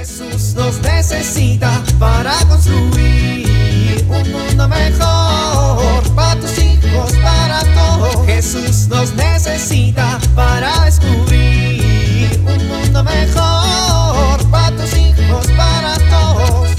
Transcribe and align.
Jesús 0.00 0.54
nos 0.54 0.80
necesita 0.80 1.84
para 1.98 2.32
construir 2.48 4.02
un 4.08 4.32
mundo 4.32 4.66
mejor 4.66 6.14
para 6.16 6.40
tus 6.40 6.58
hijos, 6.58 7.12
para 7.22 7.60
todos. 7.74 8.24
Jesús 8.24 8.88
nos 8.88 9.14
necesita 9.14 10.18
para 10.34 10.86
descubrir 10.86 12.30
un 12.38 12.66
mundo 12.66 13.04
mejor 13.04 14.50
para 14.50 14.74
tus 14.74 14.96
hijos, 14.96 15.46
para 15.48 15.94
todos. 16.08 16.70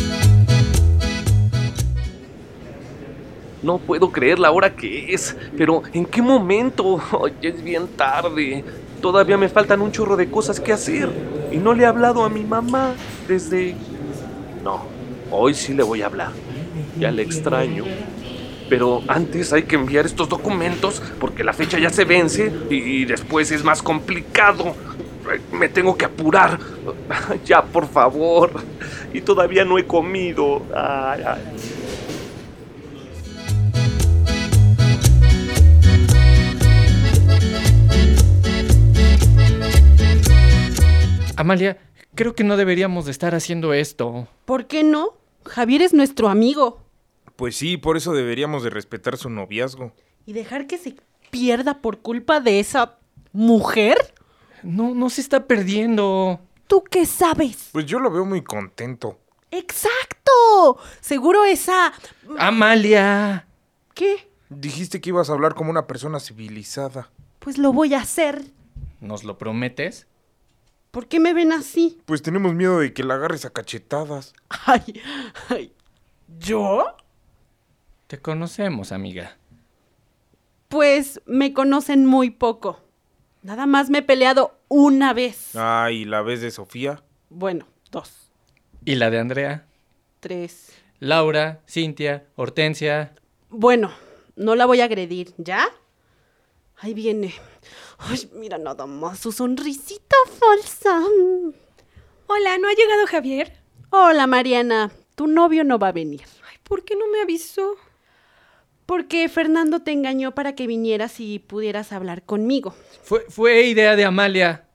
No 3.62 3.78
puedo 3.78 4.12
creer 4.12 4.40
la 4.40 4.50
hora 4.50 4.76
que 4.76 5.14
es, 5.14 5.38
pero 5.56 5.84
¿en 5.94 6.06
qué 6.06 6.24
momento? 6.24 7.00
Ya 7.40 7.50
es 7.50 7.64
bien 7.64 7.88
tarde. 7.88 8.66
Todavía 9.00 9.38
me 9.38 9.48
faltan 9.48 9.82
un 9.82 9.92
chorro 9.92 10.18
de 10.18 10.28
cosas 10.30 10.60
que 10.60 10.74
hacer. 10.74 11.10
Y 11.52 11.58
no 11.58 11.74
le 11.74 11.84
he 11.84 11.86
hablado 11.86 12.24
a 12.24 12.30
mi 12.30 12.44
mamá 12.44 12.96
desde... 13.28 13.76
No, 14.64 14.86
hoy 15.32 15.54
sí 15.54 15.73
le 15.73 15.84
voy 15.84 16.02
a 16.02 16.08
hablar. 16.08 16.32
Ya 16.98 17.12
le 17.12 17.22
extraño. 17.22 17.86
Pero 18.70 19.02
antes 19.08 19.52
hay 19.52 19.64
que 19.64 19.76
enviar 19.76 20.05
estos 20.05 20.30
documentos 20.30 21.02
porque 21.20 21.44
la 21.44 21.54
fecha 21.54 21.78
ya 21.78 21.90
se 21.90 22.05
vence 22.05 22.52
y 22.70 23.05
después 23.05 23.52
es 23.52 23.64
más 23.64 23.81
complicado. 23.81 24.76
Me 25.52 25.70
tengo 25.70 25.98
que 25.98 26.05
apurar. 26.05 26.59
Ya, 27.45 27.62
por 27.64 27.88
favor. 27.88 28.52
Y 29.14 29.22
todavía 29.22 29.66
no 29.66 29.78
he 29.78 29.86
comido. 29.86 30.62
Amalia, 41.36 41.76
creo 42.21 42.35
que 42.35 42.43
no 42.43 42.55
deberíamos 42.55 43.05
de 43.05 43.11
estar 43.11 43.34
haciendo 43.34 43.73
esto. 43.73 44.27
¿Por 44.45 44.67
qué 44.67 44.84
no? 44.84 45.17
Javier 45.43 45.81
es 45.81 45.91
nuestro 45.91 46.30
amigo. 46.30 46.80
Pues 47.36 47.55
sí, 47.55 47.78
por 47.78 47.97
eso 47.97 48.13
deberíamos 48.13 48.61
de 48.61 48.69
respetar 48.69 49.17
su 49.17 49.31
noviazgo. 49.31 49.91
¿Y 50.28 50.33
dejar 50.33 50.67
que 50.67 50.78
se 50.78 50.97
pierda 51.31 51.81
por 51.81 52.02
culpa 52.02 52.39
de 52.39 52.59
esa 52.59 53.00
mujer? 53.33 54.13
No, 54.61 54.94
no 54.94 55.09
se 55.09 55.19
está 55.19 55.47
perdiendo. 55.47 56.39
¿Tú 56.67 56.83
qué 56.83 57.08
sabes? 57.08 57.69
Pues 57.72 57.88
yo 57.88 57.97
lo 57.97 58.11
veo 58.11 58.23
muy 58.23 58.44
contento. 58.44 59.17
¡Exacto! 59.50 60.78
Seguro 61.00 61.44
esa... 61.44 61.91
Amalia. 62.38 63.47
¿Qué? 63.95 64.30
Dijiste 64.50 65.02
que 65.02 65.09
ibas 65.09 65.31
a 65.31 65.33
hablar 65.33 65.56
como 65.56 65.72
una 65.72 65.88
persona 65.88 66.19
civilizada. 66.19 67.09
Pues 67.39 67.58
lo 67.58 67.73
voy 67.73 67.95
a 67.95 68.02
hacer. 68.02 68.44
¿Nos 69.00 69.23
lo 69.23 69.39
prometes? 69.39 70.06
¿Por 70.92 71.08
qué 71.08 71.20
me 71.20 71.34
ven 71.34 71.52
así? 71.53 72.00
Pues 72.06 72.22
tenemos 72.22 72.53
miedo 72.53 72.80
de 72.80 72.94
que 72.94 73.03
la 73.03 73.14
agarres 73.16 73.45
a 73.45 73.50
cachetadas. 73.52 74.34
Ay, 74.50 75.02
ay. 75.50 75.73
¿Yo? 76.39 76.86
Te 78.08 78.20
conocemos, 78.20 78.92
amiga. 78.92 79.38
Pues 80.67 81.22
me 81.25 81.53
conocen 81.53 82.06
muy 82.06 82.30
poco. 82.30 82.81
Nada 83.42 83.66
más 83.66 83.89
me 83.89 84.00
he 84.00 84.03
peleado 84.03 84.59
una 84.67 85.14
vez. 85.14 85.56
Ay, 85.56 86.06
¿la 86.06 86.22
vez 86.22 86.42
de 86.42 86.52
Sofía? 86.52 87.03
Bueno, 87.30 87.67
dos, 87.92 88.30
¿Y 88.86 88.95
la 88.95 89.09
de 89.09 89.19
Andrea? 89.19 89.66
tres. 90.19 90.73
Laura, 91.00 91.62
Cintia, 91.67 92.25
Hortensia. 92.36 93.16
Bueno, 93.50 93.92
no 94.36 94.56
la 94.56 94.66
voy 94.66 94.81
a 94.81 94.86
agredir, 94.86 95.34
¿ya? 95.38 95.67
Ahí 96.78 96.94
viene. 96.94 97.34
Ay, 98.09 98.30
mira 98.33 98.57
nada 98.57 98.85
más 98.85 99.19
su 99.19 99.31
sonrisita 99.31 100.16
falsa. 100.39 101.02
Hola, 102.27 102.57
¿no 102.57 102.67
ha 102.67 102.73
llegado 102.73 103.07
Javier? 103.07 103.53
Hola, 103.89 104.27
Mariana. 104.27 104.91
Tu 105.16 105.27
novio 105.27 105.63
no 105.63 105.77
va 105.77 105.89
a 105.89 105.91
venir. 105.91 106.23
Ay, 106.49 106.57
¿por 106.63 106.83
qué 106.83 106.95
no 106.95 107.07
me 107.07 107.22
avisó? 107.22 107.75
Porque 108.85 109.29
Fernando 109.29 109.81
te 109.81 109.91
engañó 109.91 110.33
para 110.33 110.55
que 110.55 110.67
vinieras 110.67 111.19
y 111.19 111.40
pudieras 111.40 111.91
hablar 111.91 112.23
conmigo. 112.23 112.73
Fue, 113.03 113.25
fue 113.29 113.63
idea 113.63 113.95
de 113.95 114.06
Amalia. 114.06 114.67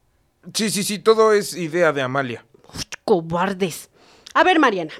Sí, 0.53 0.69
sí, 0.69 0.83
sí, 0.83 0.99
todo 0.99 1.33
es 1.33 1.55
idea 1.55 1.91
de 1.91 2.01
Amalia. 2.01 2.45
Uy, 2.73 2.83
cobardes. 3.03 3.89
A 4.33 4.43
ver, 4.43 4.59
Mariana. 4.59 4.93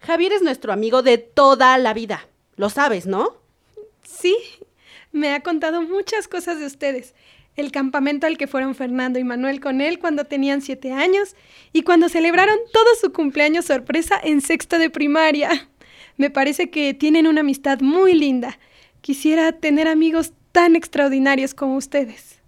Javier 0.00 0.32
es 0.32 0.42
nuestro 0.42 0.72
amigo 0.72 1.02
de 1.02 1.18
toda 1.18 1.76
la 1.78 1.92
vida. 1.92 2.26
Lo 2.56 2.70
sabes, 2.70 3.06
¿no? 3.06 3.36
Sí, 4.02 4.36
me 5.12 5.34
ha 5.34 5.42
contado 5.42 5.82
muchas 5.82 6.28
cosas 6.28 6.58
de 6.58 6.66
ustedes. 6.66 7.14
El 7.56 7.72
campamento 7.72 8.26
al 8.26 8.36
que 8.36 8.46
fueron 8.46 8.74
Fernando 8.74 9.18
y 9.18 9.24
Manuel 9.24 9.60
con 9.60 9.80
él 9.80 9.98
cuando 9.98 10.24
tenían 10.24 10.60
siete 10.60 10.92
años 10.92 11.34
y 11.72 11.82
cuando 11.82 12.10
celebraron 12.10 12.58
todo 12.72 12.86
su 13.00 13.12
cumpleaños 13.12 13.64
sorpresa 13.64 14.20
en 14.22 14.42
sexto 14.42 14.78
de 14.78 14.90
primaria. 14.90 15.68
Me 16.18 16.30
parece 16.30 16.70
que 16.70 16.92
tienen 16.92 17.26
una 17.26 17.40
amistad 17.40 17.80
muy 17.80 18.14
linda. 18.14 18.58
Quisiera 19.00 19.52
tener 19.52 19.88
amigos 19.88 20.32
tan 20.52 20.76
extraordinarios 20.76 21.54
como 21.54 21.76
ustedes. 21.76 22.40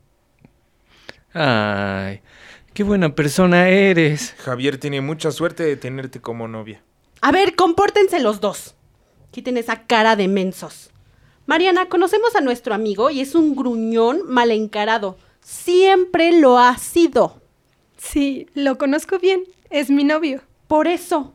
Ay, 1.33 2.21
qué 2.75 2.83
buena 2.83 3.15
persona 3.15 3.69
eres. 3.69 4.35
Javier 4.39 4.79
tiene 4.79 5.01
mucha 5.01 5.31
suerte 5.31 5.63
de 5.63 5.77
tenerte 5.77 6.21
como 6.21 6.49
novia. 6.49 6.83
A 7.21 7.33
ver, 7.33 7.55
compórtense 7.55 8.21
los 8.21 8.41
dos. 8.41 8.75
Quiten 9.31 9.57
esa 9.57 9.87
cara 9.87 10.17
de 10.17 10.29
mensos. 10.29 10.91
Mariana, 11.49 11.89
conocemos 11.89 12.37
a 12.37 12.43
nuestro 12.43 12.75
amigo 12.75 13.09
y 13.09 13.23
es 13.23 13.35
un 13.35 13.57
gruñón 13.57 14.21
mal 14.27 14.51
encarado. 14.51 15.17
Siempre 15.41 16.39
lo 16.39 16.59
ha 16.59 16.77
sido. 16.77 17.41
Sí, 17.97 18.49
lo 18.53 18.77
conozco 18.77 19.19
bien. 19.19 19.45
Es 19.71 19.89
mi 19.89 20.05
novio. 20.05 20.43
Por 20.67 20.87
eso, 20.87 21.33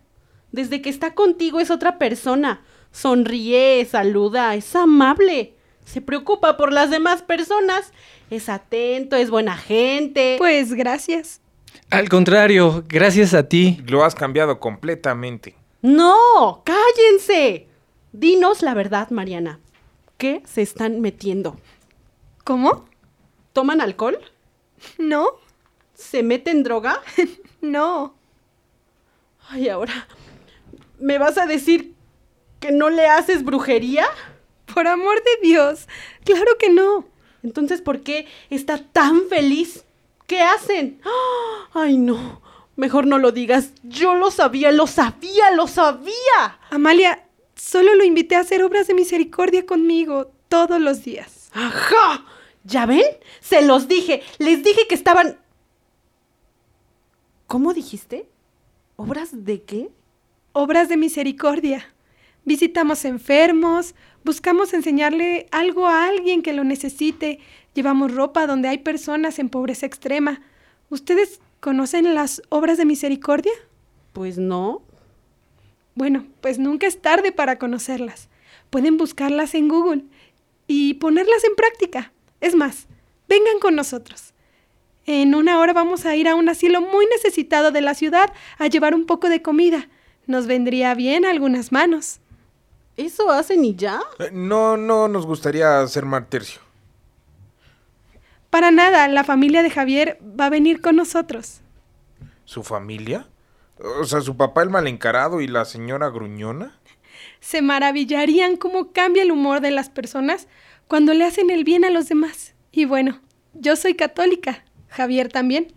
desde 0.52 0.84
que 0.84 0.92
está 0.92 1.16
contigo 1.16 1.60
es 1.60 1.72
otra 1.72 1.98
persona. 1.98 2.62
Sonríe, 2.92 3.84
saluda, 3.90 4.54
es 4.54 4.76
amable. 4.76 5.56
Se 5.84 6.00
preocupa 6.00 6.58
por 6.58 6.72
las 6.72 6.92
demás 6.92 7.24
personas. 7.24 7.92
Es 8.30 8.50
atento, 8.50 9.16
es 9.16 9.32
buena 9.32 9.58
gente. 9.58 10.36
Pues 10.38 10.76
gracias. 10.76 11.42
Al 11.90 12.08
contrario, 12.08 12.84
gracias 12.88 13.34
a 13.34 13.50
ti. 13.50 13.82
Lo 13.88 14.04
has 14.04 14.14
cambiado 14.14 14.60
completamente. 14.60 15.56
No, 15.82 16.62
cállense. 16.64 17.68
Dinos 18.12 18.62
la 18.62 18.76
verdad, 18.76 19.10
Mariana. 19.10 19.60
¿Qué 20.18 20.42
se 20.46 20.62
están 20.62 21.02
metiendo? 21.02 21.58
¿Cómo? 22.44 22.86
¿Toman 23.54 23.82
alcohol? 23.82 24.20
¿No? 24.98 25.28
¿Se 25.94 26.24
meten 26.24 26.64
droga? 26.64 27.02
No. 27.62 28.14
Ay, 29.48 29.70
ahora. 29.70 30.06
¿Me 31.00 31.18
vas 31.18 31.38
a 31.38 31.46
decir 31.46 31.94
que 32.60 32.74
no 32.74 32.90
le 32.90 33.08
haces 33.08 33.46
brujería? 33.46 34.06
Por 34.74 34.86
amor 34.86 35.16
de 35.24 35.48
Dios. 35.48 35.88
Claro 36.26 36.58
que 36.60 36.70
no. 36.70 37.06
Entonces, 37.42 37.82
¿por 37.82 38.02
qué 38.02 38.28
está 38.50 38.80
tan 38.80 39.30
feliz? 39.30 39.86
¿Qué 40.28 40.42
hacen? 40.42 41.02
Ay, 41.74 41.98
no. 41.98 42.42
Mejor 42.76 43.08
no 43.08 43.18
lo 43.18 43.32
digas. 43.32 43.72
Yo 43.84 44.16
lo 44.16 44.30
sabía, 44.30 44.74
lo 44.74 44.88
sabía, 44.88 45.52
lo 45.52 45.68
sabía. 45.68 46.60
Amalia, 46.70 47.23
solo 47.64 47.96
lo 47.96 48.04
invité 48.04 48.36
a 48.36 48.42
hacer 48.42 48.62
obras 48.62 48.88
de 48.88 48.94
misericordia 48.94 49.66
conmigo 49.66 50.32
todos 50.50 50.82
los 50.82 51.04
días. 51.04 51.50
¡Ajá! 51.54 52.26
¿Ya 52.66 52.86
ven? 52.86 53.06
Se 53.40 53.62
los 53.62 53.88
dije. 53.88 54.22
Les 54.38 54.64
dije 54.64 54.82
que 54.88 54.96
estaban... 54.96 55.40
¿Cómo 57.48 57.74
dijiste? 57.74 58.28
¿Obras 58.98 59.46
de 59.46 59.64
qué? 59.64 59.90
Obras 60.52 60.90
de 60.90 60.98
misericordia. 60.98 61.94
Visitamos 62.44 63.06
enfermos, 63.06 63.96
buscamos 64.26 64.74
enseñarle 64.74 65.48
algo 65.52 65.88
a 65.88 66.08
alguien 66.08 66.42
que 66.42 66.52
lo 66.52 66.66
necesite, 66.66 67.40
llevamos 67.74 68.14
ropa 68.14 68.46
donde 68.46 68.68
hay 68.68 68.80
personas 68.80 69.40
en 69.40 69.48
pobreza 69.48 69.86
extrema. 69.86 70.42
¿Ustedes 70.90 71.40
conocen 71.62 72.14
las 72.14 72.42
obras 72.50 72.78
de 72.78 72.86
misericordia? 72.86 73.54
Pues 74.12 74.38
no. 74.38 74.82
Bueno, 75.96 76.26
pues 76.42 76.60
nunca 76.60 76.88
es 76.88 77.02
tarde 77.02 77.32
para 77.32 77.60
conocerlas. 77.60 78.30
Pueden 78.70 78.98
buscarlas 78.98 79.54
en 79.54 79.68
Google 79.68 80.04
y 80.68 80.96
ponerlas 80.96 81.44
en 81.44 81.56
práctica. 81.56 82.12
Es 82.42 82.56
más, 82.56 82.88
vengan 83.28 83.60
con 83.60 83.76
nosotros. 83.76 84.34
En 85.06 85.36
una 85.36 85.60
hora 85.60 85.74
vamos 85.74 86.06
a 86.06 86.16
ir 86.16 86.28
a 86.28 86.36
un 86.36 86.50
asilo 86.50 86.82
muy 86.82 87.06
necesitado 87.08 87.72
de 87.72 87.82
la 87.82 87.94
ciudad 87.94 88.32
a 88.58 88.68
llevar 88.68 88.96
un 88.96 89.06
poco 89.06 89.30
de 89.30 89.42
comida. 89.42 89.90
Nos 90.28 90.48
vendría 90.48 90.96
bien 90.96 91.26
algunas 91.26 91.72
manos. 91.72 92.20
¿Eso 92.96 93.32
hacen 93.32 93.66
y 93.66 93.76
ya? 93.76 94.02
Eh, 94.20 94.30
No, 94.32 94.78
no 94.78 95.08
nos 95.08 95.26
gustaría 95.26 95.82
hacer 95.82 96.06
mal 96.06 96.28
tercio. 96.28 96.62
Para 98.50 98.72
nada, 98.72 99.08
la 99.08 99.24
familia 99.24 99.64
de 99.64 99.72
Javier 99.72 100.20
va 100.40 100.46
a 100.46 100.50
venir 100.50 100.80
con 100.80 100.96
nosotros. 100.96 101.62
¿Su 102.46 102.64
familia? 102.64 103.28
O 103.84 104.06
sea, 104.06 104.22
su 104.22 104.38
papá 104.38 104.64
el 104.64 104.70
mal 104.70 104.88
encarado 104.88 105.42
y 105.42 105.48
la 105.48 105.66
señora 105.66 106.10
gruñona. 106.10 106.80
Se 107.42 107.62
maravillarían 107.62 108.56
cómo 108.56 108.94
cambia 108.94 109.24
el 109.24 109.32
humor 109.32 109.60
de 109.60 109.72
las 109.72 109.90
personas 109.90 110.48
cuando 110.88 111.14
le 111.14 111.26
hacen 111.26 111.50
el 111.50 111.66
bien 111.66 111.84
a 111.84 111.90
los 111.90 112.08
demás. 112.08 112.56
Y 112.72 112.86
bueno, 112.86 113.20
yo 113.54 113.76
soy 113.76 113.96
católica, 113.96 114.64
Javier 114.88 115.28
también. 115.30 115.74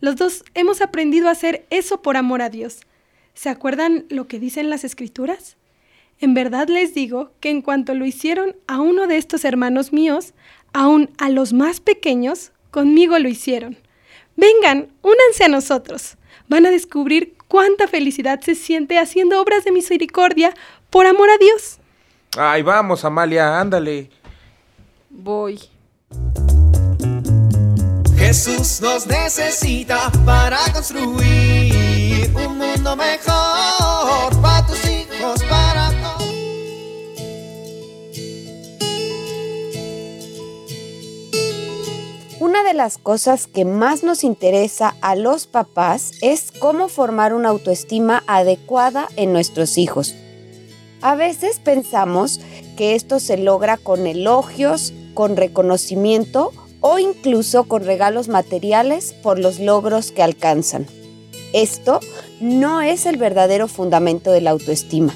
Los 0.00 0.16
dos 0.16 0.44
hemos 0.54 0.80
aprendido 0.80 1.28
a 1.28 1.32
hacer 1.32 1.66
eso 1.70 2.02
por 2.02 2.16
amor 2.16 2.42
a 2.42 2.50
Dios. 2.50 2.80
¿Se 3.34 3.48
acuerdan 3.48 4.06
lo 4.08 4.26
que 4.26 4.40
dicen 4.40 4.68
las 4.68 4.82
escrituras? 4.82 5.56
En 6.18 6.34
verdad 6.34 6.68
les 6.68 6.92
digo 6.92 7.30
que 7.38 7.50
en 7.50 7.62
cuanto 7.62 7.94
lo 7.94 8.04
hicieron 8.04 8.56
a 8.66 8.80
uno 8.80 9.06
de 9.06 9.16
estos 9.16 9.44
hermanos 9.44 9.92
míos, 9.92 10.34
aun 10.72 11.10
a 11.18 11.28
los 11.28 11.52
más 11.52 11.78
pequeños, 11.78 12.50
conmigo 12.72 13.16
lo 13.20 13.28
hicieron. 13.28 13.78
Vengan, 14.38 14.88
únanse 15.02 15.42
a 15.42 15.48
nosotros. 15.48 16.16
Van 16.46 16.64
a 16.64 16.70
descubrir 16.70 17.34
cuánta 17.48 17.88
felicidad 17.88 18.40
se 18.40 18.54
siente 18.54 18.96
haciendo 18.96 19.40
obras 19.40 19.64
de 19.64 19.72
misericordia 19.72 20.54
por 20.90 21.06
amor 21.06 21.28
a 21.28 21.38
Dios. 21.38 21.80
Ay, 22.36 22.62
vamos, 22.62 23.04
Amalia, 23.04 23.58
ándale. 23.58 24.10
Voy. 25.10 25.58
Jesús 28.16 28.80
nos 28.80 29.08
necesita 29.08 30.08
para 30.24 30.58
construir 30.72 32.30
un 32.36 32.58
mundo 32.58 32.94
mejor 32.94 34.40
para 34.40 34.64
tus 34.68 34.84
hijos, 34.84 35.42
para 35.50 35.67
Una 42.58 42.70
de 42.70 42.74
las 42.74 42.98
cosas 42.98 43.46
que 43.46 43.64
más 43.64 44.02
nos 44.02 44.24
interesa 44.24 44.96
a 45.00 45.14
los 45.14 45.46
papás 45.46 46.10
es 46.22 46.50
cómo 46.50 46.88
formar 46.88 47.32
una 47.32 47.50
autoestima 47.50 48.24
adecuada 48.26 49.06
en 49.14 49.32
nuestros 49.32 49.78
hijos. 49.78 50.16
A 51.00 51.14
veces 51.14 51.60
pensamos 51.60 52.40
que 52.76 52.96
esto 52.96 53.20
se 53.20 53.36
logra 53.36 53.76
con 53.76 54.08
elogios, 54.08 54.92
con 55.14 55.36
reconocimiento 55.36 56.52
o 56.80 56.98
incluso 56.98 57.62
con 57.64 57.84
regalos 57.84 58.26
materiales 58.26 59.12
por 59.12 59.38
los 59.38 59.60
logros 59.60 60.10
que 60.10 60.24
alcanzan. 60.24 60.88
Esto 61.52 62.00
no 62.40 62.82
es 62.82 63.06
el 63.06 63.18
verdadero 63.18 63.68
fundamento 63.68 64.32
de 64.32 64.40
la 64.40 64.50
autoestima. 64.50 65.14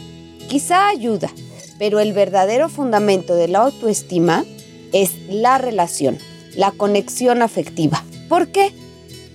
Quizá 0.49 0.87
ayuda, 0.87 1.33
pero 1.81 1.99
el 1.99 2.13
verdadero 2.13 2.69
fundamento 2.69 3.35
de 3.35 3.49
la 3.49 3.63
autoestima 3.63 4.45
es 4.93 5.11
la 5.29 5.59
relación, 5.59 6.19
la 6.57 6.71
conexión 6.71 7.43
afectiva. 7.43 8.05
¿Por 8.29 8.49
qué? 8.49 8.73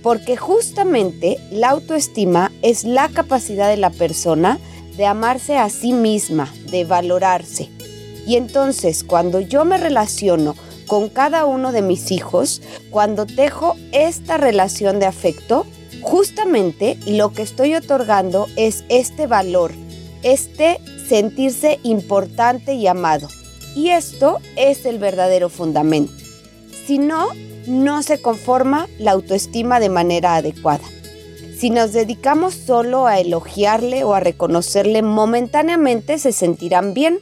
Porque 0.03 0.37
justamente 0.37 1.37
la 1.51 1.69
autoestima 1.69 2.51
es 2.61 2.83
la 2.83 3.09
capacidad 3.09 3.69
de 3.69 3.77
la 3.77 3.89
persona 3.89 4.59
de 4.95 5.05
amarse 5.05 5.57
a 5.57 5.69
sí 5.69 5.93
misma, 5.93 6.51
de 6.71 6.85
valorarse. 6.85 7.69
Y 8.25 8.35
entonces 8.35 9.03
cuando 9.03 9.39
yo 9.39 9.63
me 9.63 9.77
relaciono 9.77 10.55
con 10.87 11.09
cada 11.09 11.45
uno 11.45 11.71
de 11.71 11.81
mis 11.81 12.11
hijos, 12.11 12.61
cuando 12.89 13.25
tejo 13.25 13.75
esta 13.91 14.37
relación 14.37 14.99
de 14.99 15.05
afecto, 15.05 15.65
justamente 16.01 16.97
lo 17.05 17.33
que 17.33 17.41
estoy 17.41 17.75
otorgando 17.75 18.47
es 18.55 18.83
este 18.89 19.27
valor, 19.27 19.73
este 20.23 20.79
sentirse 21.07 21.79
importante 21.83 22.73
y 22.73 22.87
amado. 22.87 23.27
Y 23.75 23.89
esto 23.89 24.39
es 24.55 24.85
el 24.85 24.97
verdadero 24.97 25.49
fundamento. 25.49 26.26
Si 26.87 26.99
no, 26.99 27.27
no 27.67 28.01
se 28.01 28.21
conforma 28.21 28.87
la 28.97 29.11
autoestima 29.11 29.81
de 29.81 29.89
manera 29.89 30.37
adecuada. 30.37 30.85
Si 31.57 31.69
nos 31.69 31.91
dedicamos 31.91 32.53
solo 32.53 33.07
a 33.07 33.19
elogiarle 33.19 34.05
o 34.05 34.13
a 34.13 34.21
reconocerle 34.21 35.01
momentáneamente 35.01 36.17
se 36.17 36.31
sentirán 36.31 36.93
bien, 36.93 37.19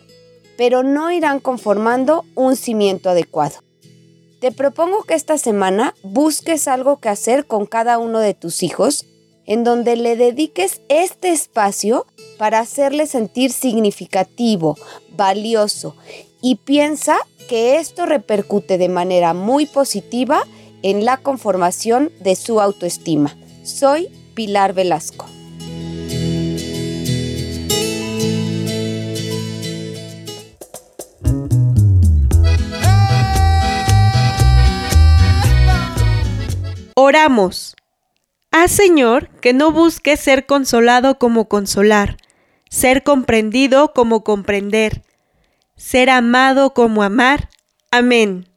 pero 0.55 0.83
no 0.83 1.11
irán 1.11 1.39
conformando 1.39 2.25
un 2.35 2.55
cimiento 2.55 3.09
adecuado. 3.09 3.55
Te 4.39 4.51
propongo 4.51 5.01
que 5.01 5.15
esta 5.15 5.39
semana 5.39 5.95
busques 6.03 6.67
algo 6.67 6.99
que 6.99 7.09
hacer 7.09 7.47
con 7.47 7.65
cada 7.65 7.97
uno 7.97 8.19
de 8.19 8.35
tus 8.35 8.61
hijos, 8.61 9.07
en 9.47 9.63
donde 9.63 9.95
le 9.95 10.15
dediques 10.15 10.81
este 10.89 11.31
espacio 11.31 12.05
para 12.37 12.59
hacerle 12.59 13.07
sentir 13.07 13.51
significativo, 13.51 14.77
valioso, 15.15 15.95
y 16.47 16.57
piensa 16.57 17.17
que 17.49 17.77
esto 17.77 18.05
repercute 18.05 18.77
de 18.77 18.87
manera 18.87 19.33
muy 19.33 19.65
positiva 19.65 20.43
en 20.83 21.03
la 21.03 21.17
conformación 21.17 22.11
de 22.19 22.35
su 22.35 22.61
autoestima. 22.61 23.35
Soy 23.63 24.09
Pilar 24.35 24.73
Velasco. 24.73 25.25
Oramos. 36.93 37.75
Haz, 38.51 38.69
Señor, 38.69 39.31
que 39.41 39.53
no 39.53 39.71
busques 39.71 40.19
ser 40.19 40.45
consolado 40.45 41.17
como 41.17 41.47
consolar, 41.47 42.17
ser 42.69 43.01
comprendido 43.01 43.93
como 43.93 44.23
comprender, 44.23 45.01
ser 45.75 46.09
amado 46.09 46.73
como 46.73 47.03
amar. 47.03 47.49
Amén. 47.91 48.47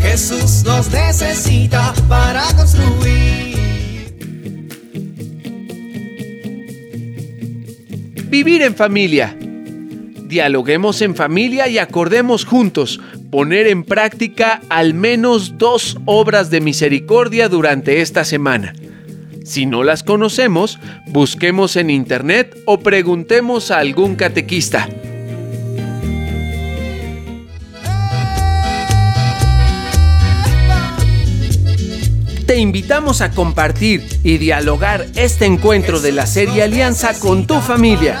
Jesús 0.00 0.62
nos 0.64 0.90
necesita 0.92 1.92
para 2.08 2.44
construir. 2.54 3.54
Vivir 8.28 8.62
en 8.62 8.74
familia. 8.74 9.36
Dialoguemos 10.24 11.02
en 11.02 11.14
familia 11.14 11.68
y 11.68 11.78
acordemos 11.78 12.46
juntos 12.46 12.98
poner 13.30 13.66
en 13.66 13.84
práctica 13.84 14.62
al 14.70 14.94
menos 14.94 15.58
dos 15.58 15.98
obras 16.06 16.50
de 16.50 16.62
misericordia 16.62 17.50
durante 17.50 18.00
esta 18.00 18.24
semana. 18.24 18.72
Si 19.44 19.66
no 19.66 19.84
las 19.84 20.02
conocemos, 20.02 20.78
busquemos 21.08 21.76
en 21.76 21.90
internet 21.90 22.56
o 22.64 22.80
preguntemos 22.80 23.70
a 23.70 23.78
algún 23.78 24.16
catequista. 24.16 24.88
Te 32.46 32.58
invitamos 32.58 33.20
a 33.20 33.30
compartir 33.30 34.06
y 34.22 34.38
dialogar 34.38 35.06
este 35.16 35.44
encuentro 35.44 36.00
de 36.00 36.12
la 36.12 36.26
serie 36.26 36.62
Alianza 36.62 37.18
con 37.18 37.46
tu 37.46 37.60
familia. 37.60 38.20